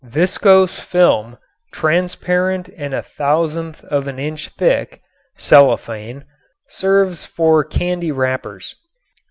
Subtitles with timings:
[0.03, 1.37] Viscose film,
[1.71, 4.99] transparent and a thousandth of an inch thick
[5.37, 6.25] (cellophane),
[6.67, 8.73] serves for candy wrappers.